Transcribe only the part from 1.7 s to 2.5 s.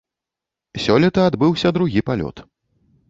другі палёт.